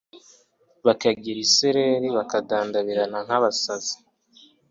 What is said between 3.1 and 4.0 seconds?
nk’abasinzi